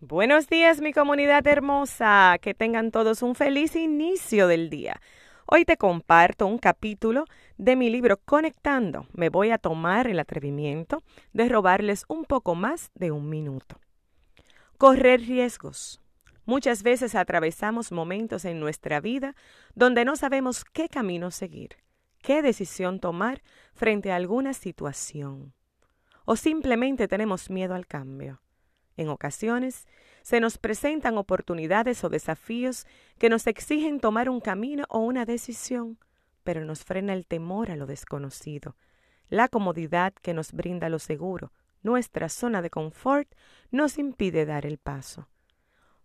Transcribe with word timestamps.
Buenos 0.00 0.48
días 0.48 0.80
mi 0.80 0.92
comunidad 0.92 1.44
hermosa, 1.48 2.38
que 2.40 2.54
tengan 2.54 2.92
todos 2.92 3.20
un 3.20 3.34
feliz 3.34 3.74
inicio 3.74 4.46
del 4.46 4.70
día. 4.70 5.00
Hoy 5.44 5.64
te 5.64 5.76
comparto 5.76 6.46
un 6.46 6.58
capítulo 6.58 7.24
de 7.56 7.74
mi 7.74 7.90
libro 7.90 8.16
Conectando. 8.16 9.08
Me 9.12 9.28
voy 9.28 9.50
a 9.50 9.58
tomar 9.58 10.06
el 10.06 10.20
atrevimiento 10.20 11.02
de 11.32 11.48
robarles 11.48 12.04
un 12.06 12.26
poco 12.26 12.54
más 12.54 12.92
de 12.94 13.10
un 13.10 13.28
minuto. 13.28 13.80
Correr 14.76 15.22
riesgos. 15.22 16.00
Muchas 16.44 16.84
veces 16.84 17.16
atravesamos 17.16 17.90
momentos 17.90 18.44
en 18.44 18.60
nuestra 18.60 19.00
vida 19.00 19.34
donde 19.74 20.04
no 20.04 20.14
sabemos 20.14 20.64
qué 20.64 20.88
camino 20.88 21.32
seguir, 21.32 21.70
qué 22.22 22.40
decisión 22.40 23.00
tomar 23.00 23.42
frente 23.74 24.12
a 24.12 24.16
alguna 24.16 24.52
situación. 24.52 25.54
O 26.24 26.36
simplemente 26.36 27.08
tenemos 27.08 27.50
miedo 27.50 27.74
al 27.74 27.88
cambio. 27.88 28.40
En 28.98 29.08
ocasiones, 29.10 29.86
se 30.22 30.40
nos 30.40 30.58
presentan 30.58 31.18
oportunidades 31.18 32.02
o 32.02 32.08
desafíos 32.08 32.84
que 33.18 33.28
nos 33.28 33.46
exigen 33.46 34.00
tomar 34.00 34.28
un 34.28 34.40
camino 34.40 34.86
o 34.88 34.98
una 34.98 35.24
decisión, 35.24 35.98
pero 36.42 36.64
nos 36.64 36.82
frena 36.84 37.14
el 37.14 37.24
temor 37.24 37.70
a 37.70 37.76
lo 37.76 37.86
desconocido. 37.86 38.74
La 39.28 39.46
comodidad 39.46 40.12
que 40.14 40.34
nos 40.34 40.52
brinda 40.52 40.88
lo 40.88 40.98
seguro, 40.98 41.52
nuestra 41.84 42.28
zona 42.28 42.60
de 42.60 42.70
confort, 42.70 43.32
nos 43.70 43.98
impide 43.98 44.46
dar 44.46 44.66
el 44.66 44.78
paso. 44.78 45.28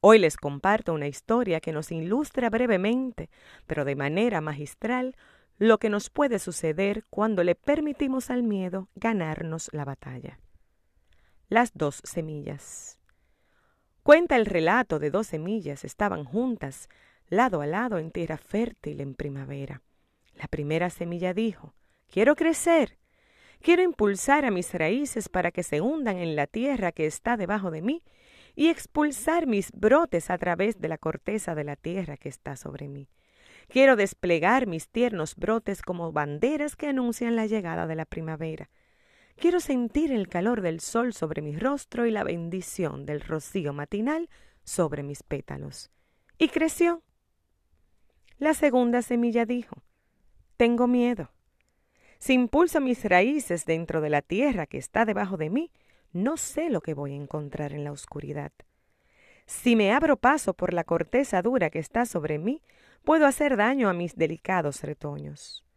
Hoy 0.00 0.18
les 0.18 0.38
comparto 0.38 0.94
una 0.94 1.08
historia 1.08 1.60
que 1.60 1.72
nos 1.72 1.92
ilustra 1.92 2.48
brevemente, 2.48 3.28
pero 3.66 3.84
de 3.84 3.96
manera 3.96 4.40
magistral, 4.40 5.14
lo 5.58 5.76
que 5.76 5.90
nos 5.90 6.08
puede 6.08 6.38
suceder 6.38 7.04
cuando 7.10 7.44
le 7.44 7.54
permitimos 7.54 8.30
al 8.30 8.44
miedo 8.44 8.88
ganarnos 8.94 9.68
la 9.74 9.84
batalla 9.84 10.38
las 11.48 11.72
dos 11.72 12.02
semillas. 12.04 12.98
Cuenta 14.02 14.36
el 14.36 14.44
relato 14.44 14.98
de 14.98 15.10
dos 15.10 15.28
semillas 15.28 15.84
estaban 15.84 16.24
juntas, 16.24 16.88
lado 17.28 17.62
a 17.62 17.66
lado 17.66 17.98
en 17.98 18.10
tierra 18.10 18.36
fértil 18.36 19.00
en 19.00 19.14
primavera. 19.14 19.82
La 20.34 20.46
primera 20.48 20.90
semilla 20.90 21.32
dijo, 21.32 21.74
quiero 22.06 22.36
crecer, 22.36 22.98
quiero 23.60 23.82
impulsar 23.82 24.44
a 24.44 24.50
mis 24.50 24.72
raíces 24.74 25.30
para 25.30 25.50
que 25.50 25.62
se 25.62 25.80
hundan 25.80 26.18
en 26.18 26.36
la 26.36 26.46
tierra 26.46 26.92
que 26.92 27.06
está 27.06 27.36
debajo 27.38 27.70
de 27.70 27.80
mí 27.80 28.02
y 28.54 28.68
expulsar 28.68 29.46
mis 29.46 29.72
brotes 29.72 30.30
a 30.30 30.36
través 30.36 30.80
de 30.80 30.88
la 30.88 30.98
corteza 30.98 31.54
de 31.54 31.64
la 31.64 31.76
tierra 31.76 32.18
que 32.18 32.28
está 32.28 32.56
sobre 32.56 32.88
mí. 32.88 33.08
Quiero 33.68 33.96
desplegar 33.96 34.66
mis 34.66 34.88
tiernos 34.88 35.34
brotes 35.34 35.80
como 35.80 36.12
banderas 36.12 36.76
que 36.76 36.88
anuncian 36.88 37.36
la 37.36 37.46
llegada 37.46 37.86
de 37.86 37.94
la 37.94 38.04
primavera. 38.04 38.70
Quiero 39.40 39.60
sentir 39.60 40.10
el 40.10 40.26
calor 40.26 40.62
del 40.62 40.80
sol 40.80 41.12
sobre 41.12 41.42
mi 41.42 41.56
rostro 41.56 42.06
y 42.06 42.10
la 42.10 42.24
bendición 42.24 43.06
del 43.06 43.20
rocío 43.20 43.72
matinal 43.72 44.28
sobre 44.64 45.04
mis 45.04 45.22
pétalos. 45.22 45.92
Y 46.38 46.48
creció. 46.48 47.04
La 48.38 48.52
segunda 48.52 49.00
semilla 49.00 49.46
dijo, 49.46 49.84
Tengo 50.56 50.88
miedo. 50.88 51.30
Si 52.18 52.32
impulso 52.32 52.80
mis 52.80 53.04
raíces 53.04 53.64
dentro 53.64 54.00
de 54.00 54.10
la 54.10 54.22
tierra 54.22 54.66
que 54.66 54.78
está 54.78 55.04
debajo 55.04 55.36
de 55.36 55.50
mí, 55.50 55.70
no 56.12 56.36
sé 56.36 56.68
lo 56.68 56.80
que 56.80 56.94
voy 56.94 57.12
a 57.12 57.22
encontrar 57.22 57.72
en 57.72 57.84
la 57.84 57.92
oscuridad. 57.92 58.50
Si 59.46 59.76
me 59.76 59.92
abro 59.92 60.16
paso 60.16 60.52
por 60.52 60.74
la 60.74 60.82
corteza 60.82 61.42
dura 61.42 61.70
que 61.70 61.78
está 61.78 62.06
sobre 62.06 62.38
mí, 62.38 62.60
puedo 63.04 63.24
hacer 63.24 63.56
daño 63.56 63.88
a 63.88 63.94
mis 63.94 64.16
delicados 64.16 64.82
retoños. 64.82 65.67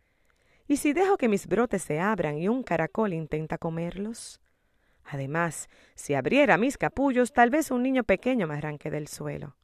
¿Y 0.72 0.78
si 0.78 0.94
dejo 0.94 1.18
que 1.18 1.28
mis 1.28 1.48
brotes 1.48 1.82
se 1.82 2.00
abran 2.00 2.38
y 2.38 2.48
un 2.48 2.64
caracol 2.64 3.12
intenta 3.12 3.58
comerlos? 3.58 4.40
Además, 5.04 5.68
si 5.96 6.14
abriera 6.14 6.58
mis 6.58 6.78
capullos, 6.78 7.34
tal 7.34 7.50
vez 7.50 7.72
un 7.72 7.84
niño 7.84 8.06
pequeño 8.06 8.48
me 8.48 8.56
arranque 8.56 8.90
del 8.90 9.10
suelo. 9.10 9.58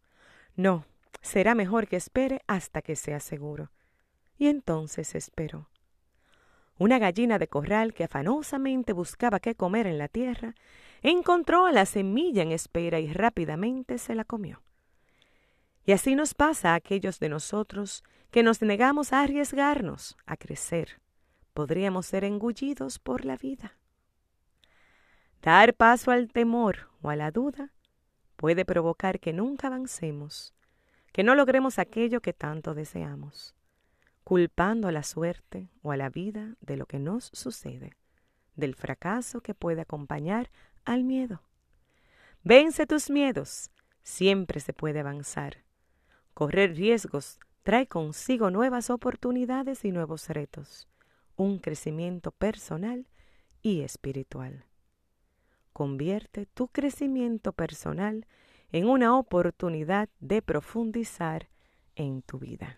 No, 0.57 0.83
será 1.21 1.55
mejor 1.55 1.87
que 1.87 1.95
espere 1.95 2.41
hasta 2.45 2.81
que 2.81 2.97
sea 2.97 3.21
seguro. 3.21 3.71
Y 4.37 4.47
entonces 4.47 5.15
esperó. 5.15 5.69
Una 6.77 6.99
gallina 6.99 7.39
de 7.39 7.47
corral 7.47 7.93
que 7.93 8.03
afanosamente 8.03 8.91
buscaba 8.91 9.39
qué 9.39 9.55
comer 9.55 9.87
en 9.87 9.99
la 9.99 10.09
tierra, 10.09 10.55
encontró 11.03 11.67
a 11.67 11.71
la 11.71 11.85
semilla 11.85 12.43
en 12.43 12.51
espera 12.51 12.99
y 12.99 13.13
rápidamente 13.13 13.97
se 13.97 14.13
la 14.13 14.25
comió. 14.25 14.61
Y 15.87 15.93
así 15.93 16.15
nos 16.15 16.33
pasa 16.33 16.73
a 16.73 16.75
aquellos 16.75 17.17
de 17.17 17.29
nosotros 17.29 18.03
que 18.29 18.43
nos 18.43 18.61
negamos 18.61 19.13
a 19.13 19.21
arriesgarnos, 19.21 20.17
a 20.25 20.35
crecer. 20.35 20.99
Podríamos 21.53 22.05
ser 22.07 22.25
engullidos 22.25 22.99
por 22.99 23.23
la 23.23 23.37
vida. 23.37 23.77
Dar 25.41 25.73
paso 25.73 26.11
al 26.11 26.27
temor 26.27 26.89
o 27.01 27.09
a 27.09 27.15
la 27.15 27.31
duda 27.31 27.71
puede 28.35 28.65
provocar 28.65 29.21
que 29.21 29.31
nunca 29.31 29.67
avancemos, 29.67 30.53
que 31.13 31.23
no 31.23 31.35
logremos 31.35 31.79
aquello 31.79 32.19
que 32.19 32.33
tanto 32.33 32.73
deseamos, 32.73 33.55
culpando 34.25 34.89
a 34.89 34.91
la 34.91 35.03
suerte 35.03 35.69
o 35.83 35.93
a 35.93 35.97
la 35.97 36.09
vida 36.09 36.57
de 36.59 36.75
lo 36.75 36.85
que 36.85 36.99
nos 36.99 37.29
sucede, 37.31 37.95
del 38.57 38.75
fracaso 38.75 39.39
que 39.39 39.55
puede 39.55 39.83
acompañar 39.83 40.51
al 40.83 41.05
miedo. 41.05 41.43
Vence 42.43 42.85
tus 42.85 43.09
miedos, 43.09 43.71
siempre 44.03 44.59
se 44.59 44.73
puede 44.73 44.99
avanzar. 44.99 45.66
Correr 46.37 46.75
riesgos 46.75 47.39
trae 47.63 47.87
consigo 47.87 48.51
nuevas 48.51 48.91
oportunidades 48.91 49.83
y 49.85 49.91
nuevos 49.91 50.29
retos, 50.29 50.87
un 51.35 51.57
crecimiento 51.57 52.29
personal 52.29 53.07
y 53.63 53.81
espiritual. 53.81 54.63
Convierte 55.73 56.45
tu 56.45 56.67
crecimiento 56.67 57.53
personal 57.53 58.27
en 58.71 58.87
una 58.87 59.17
oportunidad 59.17 60.09
de 60.19 60.43
profundizar 60.43 61.49
en 61.95 62.21
tu 62.21 62.37
vida. 62.37 62.77